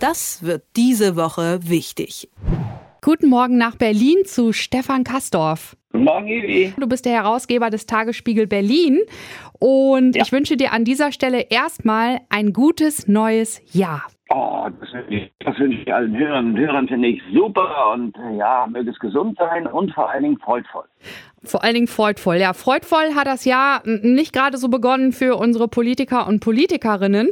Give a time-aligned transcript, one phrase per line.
[0.00, 2.30] Das wird diese Woche wichtig.
[3.02, 5.76] Guten Morgen nach Berlin zu Stefan Kastorf.
[5.90, 6.72] Guten Morgen, Evi.
[6.78, 9.00] Du bist der Herausgeber des Tagesspiegel Berlin
[9.58, 10.22] und ja.
[10.22, 14.06] ich wünsche dir an dieser Stelle erstmal ein gutes neues Jahr.
[14.30, 18.16] Oh, das wünsche ich, das wünsche ich allen Hörern und Hörern, finde ich super und
[18.38, 20.84] ja, möge es gesund sein und vor allen Dingen freudvoll.
[21.42, 22.36] Vor allen Dingen freudvoll.
[22.36, 27.30] Ja, freudvoll hat das Jahr nicht gerade so begonnen für unsere Politiker und Politikerinnen.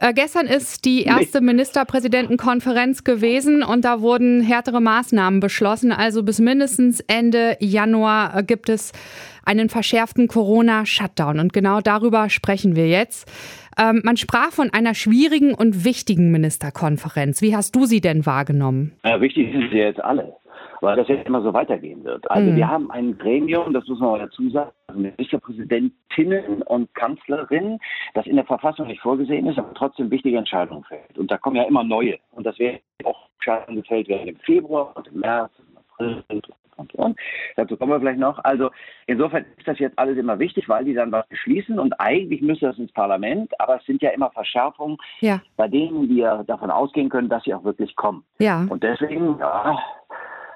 [0.00, 5.92] Äh, gestern ist die erste Ministerpräsidentenkonferenz gewesen und da wurden härtere Maßnahmen beschlossen.
[5.92, 8.92] Also bis mindestens Ende Januar äh, gibt es
[9.44, 11.38] einen verschärften Corona-Shutdown.
[11.38, 13.30] Und genau darüber sprechen wir jetzt.
[13.78, 17.42] Ähm, man sprach von einer schwierigen und wichtigen Ministerkonferenz.
[17.42, 18.92] Wie hast du sie denn wahrgenommen?
[19.04, 20.34] Ja, wichtig sind sie jetzt alle
[20.84, 22.30] weil das jetzt immer so weitergehen wird.
[22.30, 22.56] Also mhm.
[22.56, 27.78] wir haben ein Gremium, das muss man mal dazu sagen, also Ministerpräsidentinnen und Kanzlerinnen,
[28.14, 31.18] das in der Verfassung nicht vorgesehen ist, aber trotzdem wichtige Entscheidungen fällt.
[31.18, 32.18] Und da kommen ja immer neue.
[32.32, 36.24] Und das werden auch Entscheidungen gefällt werden im Februar und im März, im April
[36.76, 37.18] und, und.
[37.56, 38.42] Dazu kommen wir vielleicht noch.
[38.44, 38.70] Also
[39.06, 42.66] insofern ist das jetzt alles immer wichtig, weil die dann was beschließen und eigentlich müsste
[42.66, 45.40] das ins Parlament, aber es sind ja immer Verschärfungen, ja.
[45.56, 48.24] bei denen wir davon ausgehen können, dass sie auch wirklich kommen.
[48.38, 48.66] Ja.
[48.68, 49.78] Und deswegen, ja,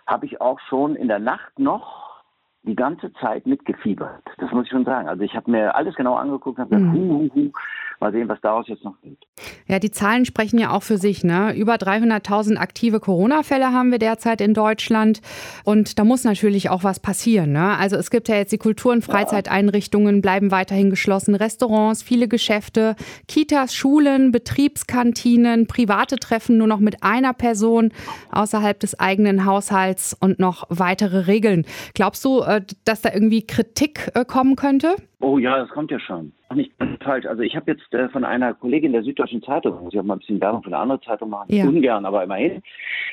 [0.08, 2.22] habe ich auch schon in der Nacht noch
[2.62, 4.22] die ganze Zeit mitgefiebert.
[4.38, 5.08] Das muss ich schon sagen.
[5.08, 7.08] Also ich habe mir alles genau angeguckt und habe gesagt, mhm.
[7.08, 7.52] hu, hu, hu,
[8.00, 9.18] Mal sehen, was daraus jetzt noch wird.
[9.66, 11.24] Ja, die Zahlen sprechen ja auch für sich.
[11.24, 11.54] Ne?
[11.54, 15.20] Über 300.000 aktive Corona-Fälle haben wir derzeit in Deutschland.
[15.64, 17.52] Und da muss natürlich auch was passieren.
[17.52, 17.76] Ne?
[17.76, 21.34] Also es gibt ja jetzt die Kultur- und Freizeiteinrichtungen bleiben weiterhin geschlossen.
[21.34, 22.94] Restaurants, viele Geschäfte,
[23.26, 27.92] Kitas, Schulen, Betriebskantinen, private Treffen nur noch mit einer Person
[28.30, 31.66] außerhalb des eigenen Haushalts und noch weitere Regeln.
[31.94, 34.94] Glaubst du, äh, dass da irgendwie Kritik äh, kommen könnte?
[35.20, 36.32] Oh ja, das kommt ja schon.
[36.48, 37.26] Ach, nicht falsch.
[37.26, 40.14] Also ich habe jetzt äh, von einer Kollegin der Süddeutschen Zeitung, muss ich auch mal
[40.16, 41.64] ein bisschen Werbung für eine andere Zeitung machen, ja.
[41.64, 42.62] ungern, aber immerhin,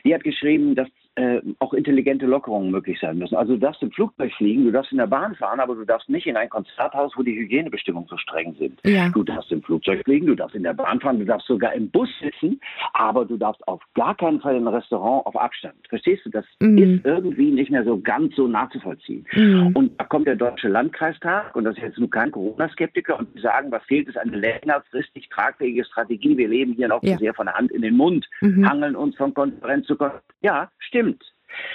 [0.03, 3.35] die hat geschrieben, dass äh, auch intelligente Lockerungen möglich sein müssen.
[3.35, 6.09] Also du darfst im Flugzeug fliegen, du darfst in der Bahn fahren, aber du darfst
[6.09, 8.80] nicht in ein Konzerthaus, wo die Hygienebestimmungen so streng sind.
[8.86, 9.09] Ja.
[9.09, 11.89] Du darfst im Flugzeug fliegen, du darfst in der Bahn fahren, du darfst sogar im
[11.89, 12.59] Bus sitzen,
[12.93, 15.76] aber du darfst auf gar keinen Fall im Restaurant auf Abstand.
[15.89, 16.30] Verstehst du?
[16.30, 16.77] Das mhm.
[16.77, 19.26] ist irgendwie nicht mehr so ganz so nachzuvollziehen.
[19.33, 19.71] Mhm.
[19.73, 23.42] Und da kommt der Deutsche Landkreistag, und das ist jetzt nur kein Corona-Skeptiker, und die
[23.42, 26.37] sagen, was fehlt, ist eine längerfristig tragfähige Strategie.
[26.37, 27.17] Wir leben hier noch ja.
[27.17, 28.67] sehr von der Hand in den Mund, mhm.
[28.67, 30.23] hangeln uns von Konferenz zu Konferenz.
[30.42, 31.05] Ja, stimmt.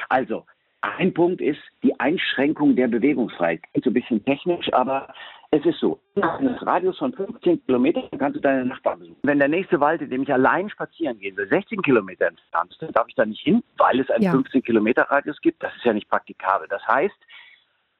[0.09, 0.45] Also,
[0.83, 3.63] ein Punkt ist die Einschränkung der Bewegungsfreiheit.
[3.73, 5.13] Klingt so ein bisschen technisch, aber
[5.51, 6.01] es ist so.
[6.15, 9.19] Innerhalb eines Radius von 15 Kilometern kannst du deine Nachbarn besuchen.
[9.23, 12.97] Wenn der nächste Wald, in dem ich allein spazieren gehen will, 16 Kilometer entfernt ist,
[12.97, 14.31] darf ich da nicht hin, weil es einen ja.
[14.31, 15.63] 15 Kilometer Radius gibt.
[15.63, 16.67] Das ist ja nicht praktikabel.
[16.69, 17.17] Das heißt,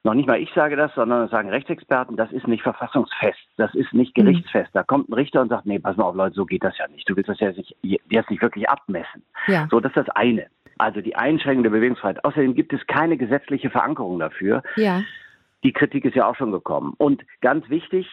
[0.03, 3.75] noch nicht mal ich sage das, sondern das sagen Rechtsexperten, das ist nicht verfassungsfest, das
[3.75, 4.23] ist nicht mhm.
[4.23, 4.71] gerichtsfest.
[4.73, 6.87] Da kommt ein Richter und sagt, nee, pass mal auf, Leute, so geht das ja
[6.87, 7.07] nicht.
[7.07, 9.23] Du willst das ja nicht, jetzt nicht wirklich abmessen.
[9.47, 9.67] Ja.
[9.69, 10.47] So, das ist das eine
[10.81, 12.25] also die Einschränkung der Bewegungsfreiheit.
[12.25, 14.63] Außerdem gibt es keine gesetzliche Verankerung dafür.
[14.75, 15.03] Ja.
[15.63, 16.95] Die Kritik ist ja auch schon gekommen.
[16.97, 18.07] Und ganz wichtig,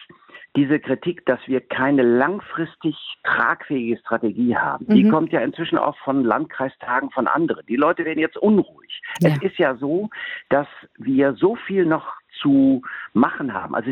[0.55, 4.95] diese Kritik, dass wir keine langfristig tragfähige Strategie haben, mhm.
[4.95, 7.65] die kommt ja inzwischen auch von Landkreistagen von anderen.
[7.65, 9.01] Die Leute werden jetzt unruhig.
[9.19, 9.29] Ja.
[9.29, 10.09] Es ist ja so,
[10.49, 12.81] dass wir so viel noch zu
[13.13, 13.75] machen haben.
[13.75, 13.91] Also,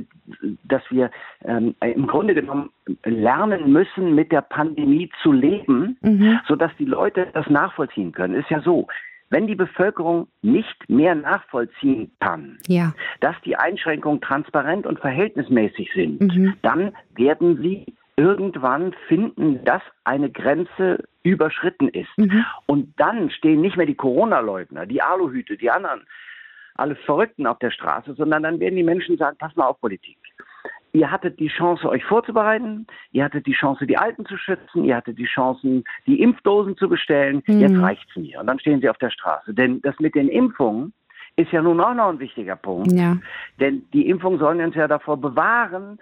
[0.64, 1.12] dass wir
[1.44, 2.70] ähm, im Grunde genommen
[3.04, 6.40] lernen müssen, mit der Pandemie zu leben, mhm.
[6.48, 8.36] sodass die Leute das nachvollziehen können.
[8.36, 8.88] Ist ja so.
[9.30, 12.94] Wenn die Bevölkerung nicht mehr nachvollziehen kann, ja.
[13.20, 16.54] dass die Einschränkungen transparent und verhältnismäßig sind, mhm.
[16.62, 22.18] dann werden sie irgendwann finden, dass eine Grenze überschritten ist.
[22.18, 22.46] Mhm.
[22.66, 26.02] Und dann stehen nicht mehr die Corona-Leugner, die Aluhüte, die anderen
[26.78, 30.18] alle Verrückten auf der Straße, sondern dann werden die Menschen sagen, pass mal auf Politik.
[30.94, 34.96] Ihr hattet die Chance, euch vorzubereiten, ihr hattet die Chance, die Alten zu schützen, ihr
[34.96, 37.60] hattet die Chancen, die Impfdosen zu bestellen, mhm.
[37.60, 38.40] jetzt reicht's mir.
[38.40, 39.54] Und dann stehen sie auf der Straße.
[39.54, 40.94] Denn das mit den Impfungen
[41.36, 42.92] ist ja nun auch noch ein wichtiger Punkt.
[42.92, 43.18] Ja.
[43.60, 46.00] Denn die Impfungen sollen uns ja davor bewahren,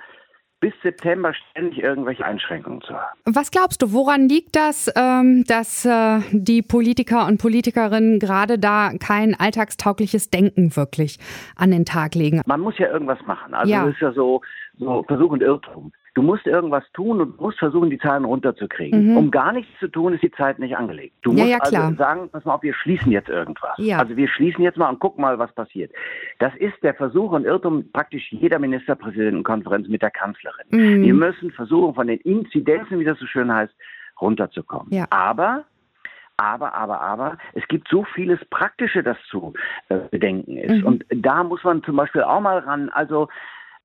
[0.66, 3.20] bis September ständig irgendwelche Einschränkungen zu haben.
[3.26, 8.90] Was glaubst du, woran liegt das, ähm, dass äh, die Politiker und Politikerinnen gerade da
[9.00, 11.20] kein alltagstaugliches Denken wirklich
[11.56, 12.42] an den Tag legen?
[12.48, 13.54] Man muss ja irgendwas machen.
[13.54, 13.86] Also ja.
[13.88, 14.42] es ist ja so,
[14.80, 15.92] so Versuch und Irrtum.
[16.16, 19.12] Du musst irgendwas tun und musst versuchen, die Zahlen runterzukriegen.
[19.12, 19.18] Mhm.
[19.18, 21.14] Um gar nichts zu tun, ist die Zeit nicht angelegt.
[21.22, 23.74] Du musst ja, also sagen, pass mal auf, wir schließen jetzt irgendwas.
[23.78, 24.00] Ja.
[24.00, 25.92] Also wir schließen jetzt mal und gucken mal, was passiert.
[26.40, 30.66] Das ist der Versuch und Irrtum praktisch jeder Ministerpräsidentenkonferenz mit der Kanzlerin.
[30.70, 31.04] Mhm.
[31.04, 33.74] Wir müssen versuchen, von den Inzidenzen, wie das so schön heißt,
[34.22, 34.94] runterzukommen.
[34.94, 35.06] Ja.
[35.10, 35.66] Aber
[36.38, 39.54] aber, aber, aber, es gibt so vieles Praktische, das zu
[39.88, 40.82] äh, bedenken ist.
[40.82, 40.86] Mhm.
[40.86, 42.90] Und da muss man zum Beispiel auch mal ran.
[42.90, 43.30] Also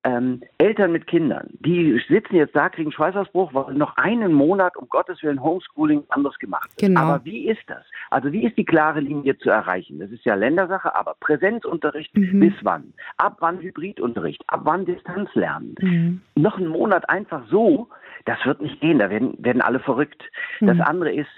[0.05, 4.89] ähm, Eltern mit Kindern, die sitzen jetzt da, kriegen Schweißausbruch, weil noch einen Monat, um
[4.89, 6.89] Gottes Willen, Homeschooling anders gemacht wird.
[6.89, 7.01] Genau.
[7.01, 7.85] Aber wie ist das?
[8.11, 9.99] Also wie ist die klare Linie zu erreichen?
[9.99, 12.41] Das ist ja Ländersache, aber Präsenzunterricht mhm.
[12.41, 12.93] bis wann?
[13.19, 14.43] Ab wann Hybridunterricht?
[14.47, 15.75] Ab wann Distanzlernen?
[15.81, 16.21] Mhm.
[16.35, 17.89] Noch einen Monat einfach so,
[18.25, 20.23] das wird nicht gehen, da werden, werden alle verrückt.
[20.61, 20.67] Mhm.
[20.67, 21.31] Das andere ist,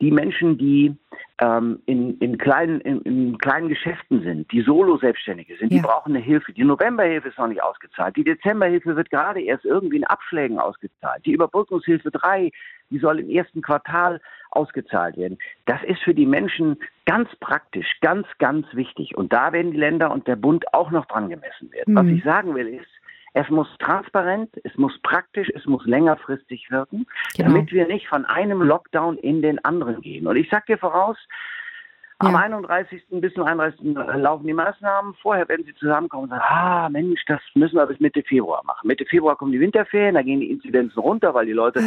[0.00, 0.96] die Menschen, die
[1.40, 5.78] ähm, in, in, kleinen, in, in, kleinen Geschäften sind, die Solo-Selbstständige sind, ja.
[5.78, 6.52] die brauchen eine Hilfe.
[6.52, 8.16] Die Novemberhilfe ist noch nicht ausgezahlt.
[8.16, 11.24] Die Dezemberhilfe wird gerade erst irgendwie in Abschlägen ausgezahlt.
[11.24, 12.50] Die Überbrückungshilfe 3,
[12.90, 14.20] die soll im ersten Quartal
[14.50, 15.38] ausgezahlt werden.
[15.66, 19.16] Das ist für die Menschen ganz praktisch, ganz, ganz wichtig.
[19.16, 21.94] Und da werden die Länder und der Bund auch noch dran gemessen werden.
[21.94, 21.98] Mhm.
[21.98, 22.99] Was ich sagen will ist,
[23.32, 27.06] es muss transparent, es muss praktisch, es muss längerfristig wirken,
[27.36, 27.48] genau.
[27.48, 30.26] damit wir nicht von einem Lockdown in den anderen gehen.
[30.26, 31.16] Und ich sage dir voraus,
[32.22, 32.28] ja.
[32.28, 33.02] Am 31.
[33.12, 33.96] bis zum 31.
[34.16, 35.14] laufen die Maßnahmen.
[35.22, 38.86] Vorher werden sie zusammenkommen und sagen, ah Mensch, das müssen wir bis Mitte Februar machen.
[38.86, 41.80] Mitte Februar kommen die Winterferien, da gehen die Inzidenzen runter, weil die Leute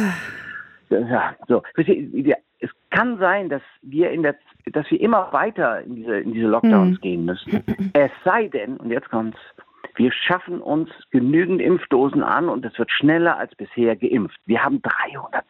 [0.90, 1.62] ja, so.
[1.76, 4.34] Es kann sein, dass wir in der,
[4.72, 7.02] dass wir immer weiter in diese, in diese Lockdowns mhm.
[7.02, 7.62] gehen müssen.
[7.92, 9.38] Es sei denn, und jetzt kommt's,
[9.96, 14.38] wir schaffen uns genügend Impfdosen an und es wird schneller als bisher geimpft.
[14.46, 14.80] Wir haben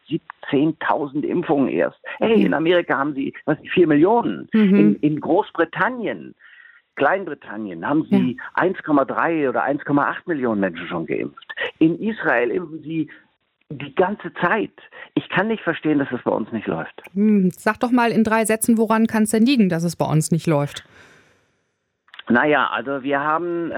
[0.09, 1.99] 317.000 Impfungen erst.
[2.17, 4.47] Hey, in Amerika haben sie, was, vier Millionen.
[4.53, 4.75] Mhm.
[4.75, 6.35] In, in Großbritannien
[6.95, 8.63] Kleinbritannien haben sie ja.
[8.63, 11.53] 1,3 oder 1,8 Millionen Menschen schon geimpft.
[11.79, 13.09] In Israel impfen sie
[13.69, 14.71] die ganze Zeit.
[15.15, 17.01] Ich kann nicht verstehen, dass es bei uns nicht läuft.
[17.13, 20.05] Hm, sag doch mal in drei Sätzen, woran kann es denn liegen, dass es bei
[20.05, 20.85] uns nicht läuft?
[22.29, 23.71] Naja, also wir haben,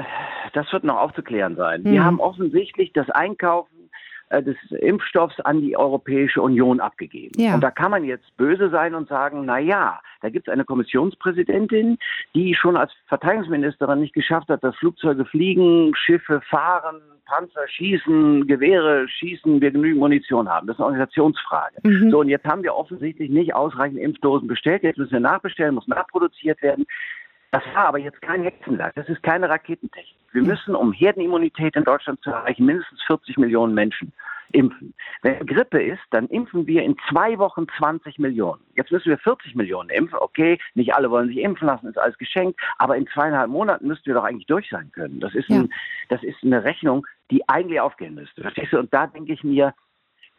[0.53, 1.81] das wird noch aufzuklären sein.
[1.83, 1.91] Mhm.
[1.91, 3.89] Wir haben offensichtlich das Einkaufen
[4.29, 7.39] äh, des Impfstoffs an die Europäische Union abgegeben.
[7.41, 7.55] Ja.
[7.55, 10.65] Und da kann man jetzt böse sein und sagen, na ja, da gibt es eine
[10.65, 11.97] Kommissionspräsidentin,
[12.35, 19.07] die schon als Verteidigungsministerin nicht geschafft hat, dass Flugzeuge fliegen, Schiffe fahren, Panzer schießen, Gewehre
[19.07, 20.67] schießen, wir genügend Munition haben.
[20.67, 21.75] Das ist eine Organisationsfrage.
[21.83, 22.11] Mhm.
[22.11, 24.83] So, und jetzt haben wir offensichtlich nicht ausreichend Impfdosen bestellt.
[24.83, 26.85] Jetzt müssen wir nachbestellen, muss nachproduziert werden.
[27.51, 30.17] Das war aber jetzt kein Hexenwerk, das ist keine Raketentechnik.
[30.33, 34.11] Wir müssen, um Herdenimmunität in Deutschland zu erreichen, mindestens 40 Millionen Menschen
[34.51, 34.93] impfen.
[35.21, 38.61] Wenn Grippe ist, dann impfen wir in zwei Wochen 20 Millionen.
[38.75, 40.17] Jetzt müssen wir 40 Millionen impfen.
[40.19, 44.05] Okay, nicht alle wollen sich impfen lassen, ist alles geschenkt, aber in zweieinhalb Monaten müssten
[44.05, 45.19] wir doch eigentlich durch sein können.
[45.19, 45.73] Das ist, ein,
[46.09, 48.41] das ist eine Rechnung, die eigentlich aufgehen müsste.
[48.41, 48.79] Verstehst du?
[48.79, 49.73] Und da denke ich mir,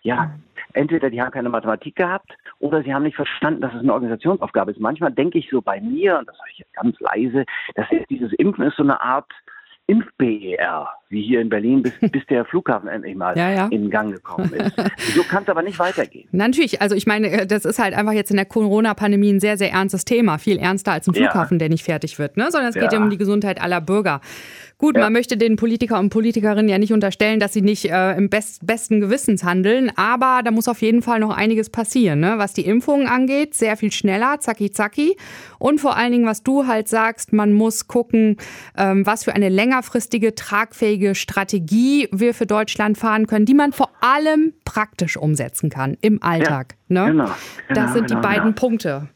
[0.03, 0.31] ja,
[0.75, 4.71] entweder die haben keine Mathematik gehabt oder sie haben nicht verstanden, dass es eine Organisationsaufgabe
[4.71, 4.81] ist.
[4.81, 8.33] Manchmal denke ich so bei mir, und das sage ich jetzt ganz leise, dass dieses
[8.35, 9.31] Impfen ist so eine Art
[9.87, 13.69] Impf-BER, wie hier in Berlin, bis, bis der Flughafen endlich mal ja, ja.
[13.71, 14.73] in Gang gekommen ist.
[15.15, 16.29] so kann es aber nicht weitergehen.
[16.33, 19.57] Natürlich, also ich meine, äh, das ist halt einfach jetzt in der Corona-Pandemie ein sehr,
[19.57, 20.39] sehr ernstes Thema.
[20.39, 21.61] Viel ernster als ein Flughafen, ja.
[21.61, 22.51] der nicht fertig wird, ne?
[22.51, 24.21] sondern es geht ja um die Gesundheit aller Bürger.
[24.81, 28.31] Gut, man möchte den Politiker und Politikerinnen ja nicht unterstellen, dass sie nicht äh, im
[28.31, 32.35] best, besten Gewissens handeln, aber da muss auf jeden Fall noch einiges passieren, ne?
[32.37, 33.55] was die Impfungen angeht.
[33.55, 35.17] Sehr viel schneller, zacki zacki.
[35.59, 38.37] Und vor allen Dingen, was du halt sagst, man muss gucken,
[38.77, 43.91] ähm, was für eine längerfristige, tragfähige Strategie wir für Deutschland fahren können, die man vor
[44.01, 46.77] allem praktisch umsetzen kann im Alltag.
[46.89, 47.13] Ja, ne?
[47.13, 48.57] genau, genau, das sind genau, die beiden genau.
[48.57, 49.09] Punkte.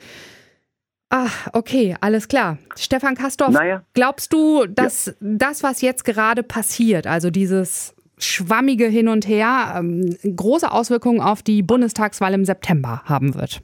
[1.14, 2.56] Ach, okay, alles klar.
[2.74, 3.82] Stefan Kastorf, naja.
[3.92, 5.12] glaubst du, dass ja.
[5.20, 11.42] das, was jetzt gerade passiert, also dieses schwammige Hin und Her, ähm, große Auswirkungen auf
[11.42, 13.60] die Bundestagswahl im September haben wird?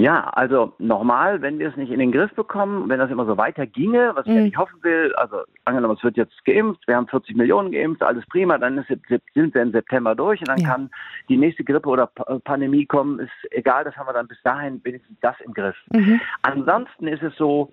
[0.00, 3.36] Ja, also nochmal, wenn wir es nicht in den Griff bekommen, wenn das immer so
[3.36, 4.44] weiter ginge, was ich mhm.
[4.44, 8.24] nicht hoffen will, also angenommen, es wird jetzt geimpft, wir haben 40 Millionen geimpft, alles
[8.26, 8.88] prima, dann ist,
[9.34, 10.70] sind wir im September durch und dann ja.
[10.70, 10.90] kann
[11.28, 15.18] die nächste Grippe oder Pandemie kommen, ist egal, das haben wir dann bis dahin wenigstens
[15.20, 15.76] das im Griff.
[15.92, 16.18] Mhm.
[16.40, 17.70] Ansonsten ist es so,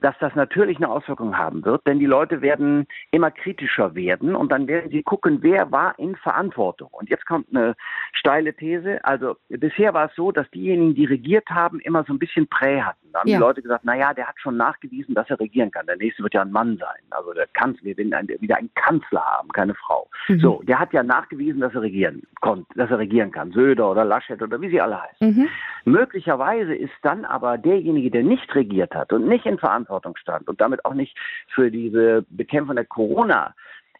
[0.00, 4.50] dass das natürlich eine Auswirkung haben wird, denn die Leute werden immer kritischer werden und
[4.50, 6.88] dann werden sie gucken, wer war in Verantwortung.
[6.92, 7.74] Und jetzt kommt eine
[8.12, 9.04] steile These.
[9.04, 12.80] Also bisher war es so, dass diejenigen, die regiert haben, immer so ein bisschen Prä
[12.80, 13.01] hatten.
[13.12, 13.36] Da haben ja.
[13.36, 15.86] die Leute gesagt, na ja, der hat schon nachgewiesen, dass er regieren kann.
[15.86, 17.02] Der nächste wird ja ein Mann sein.
[17.10, 20.08] Also der Kanzler, wir werden wieder einen Kanzler haben, keine Frau.
[20.28, 20.40] Mhm.
[20.40, 23.52] So, der hat ja nachgewiesen, dass er regieren konnte, dass er regieren kann.
[23.52, 25.28] Söder oder Laschet oder wie sie alle heißen.
[25.28, 25.48] Mhm.
[25.84, 30.60] Möglicherweise ist dann aber derjenige, der nicht regiert hat und nicht in Verantwortung stand und
[30.60, 31.16] damit auch nicht
[31.54, 33.54] für diese Bekämpfung der Corona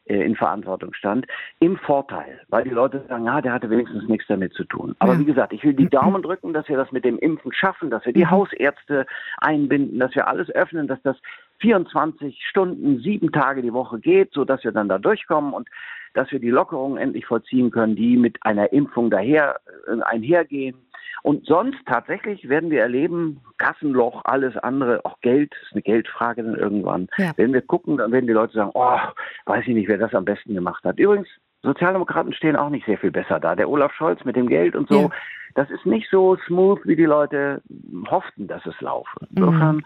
[0.04, 1.26] in Verantwortung stand,
[1.60, 4.96] im Vorteil, weil die Leute sagen, ja, der hatte wenigstens nichts damit zu tun.
[4.98, 5.20] Aber ja.
[5.20, 8.04] wie gesagt, ich will die Daumen drücken, dass wir das mit dem Impfen schaffen, dass
[8.04, 8.30] wir die mhm.
[8.30, 9.06] Hausärzte
[9.38, 11.16] einbinden, dass wir alles öffnen, dass das
[11.60, 15.68] 24 Stunden, sieben Tage die Woche geht, so dass wir dann da durchkommen und
[16.14, 20.76] dass wir die Lockerungen endlich vollziehen können, die mit einer Impfung daher äh, einhergehen
[21.22, 26.56] Und sonst tatsächlich werden wir erleben, Kassenloch, alles andere, auch Geld, ist eine Geldfrage dann
[26.56, 27.08] irgendwann.
[27.16, 27.32] Ja.
[27.36, 28.98] Wenn wir gucken, dann werden die Leute sagen, oh,
[29.46, 30.98] weiß ich nicht, wer das am besten gemacht hat.
[30.98, 31.28] Übrigens,
[31.62, 33.54] Sozialdemokraten stehen auch nicht sehr viel besser da.
[33.54, 35.10] Der Olaf Scholz mit dem Geld und so, ja.
[35.54, 37.62] das ist nicht so smooth, wie die Leute
[38.10, 39.26] hofften, dass es laufe.
[39.34, 39.84] Insofern, mhm.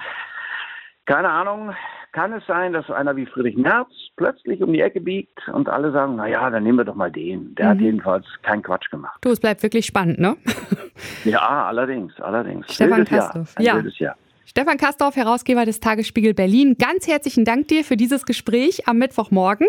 [1.06, 1.72] Keine Ahnung,
[2.12, 5.92] kann es sein, dass einer wie Friedrich Merz plötzlich um die Ecke biegt und alle
[5.92, 7.54] sagen, na ja, dann nehmen wir doch mal den.
[7.54, 7.70] Der mhm.
[7.70, 9.18] hat jedenfalls keinen Quatsch gemacht.
[9.20, 10.36] Du, es bleibt wirklich spannend, ne?
[11.24, 12.72] ja, allerdings, allerdings.
[12.72, 13.54] Stefan Kastorf.
[13.58, 13.78] Ja.
[13.98, 14.16] Jahr.
[14.46, 16.76] Stefan Kastorf, Herausgeber des Tagesspiegel Berlin.
[16.78, 19.66] Ganz herzlichen Dank dir für dieses Gespräch am Mittwochmorgen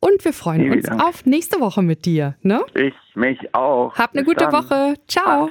[0.00, 1.02] und wir freuen Vielen uns Dank.
[1.02, 2.34] auf nächste Woche mit dir.
[2.42, 2.60] Ne?
[2.74, 3.94] Ich mich auch.
[3.94, 4.52] Hab eine Bis gute dann.
[4.52, 4.94] Woche.
[5.06, 5.50] Ciao.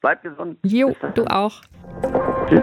[0.00, 0.58] Bleib gesund.
[0.64, 1.60] Jo, du auch.
[2.48, 2.62] Tschüss.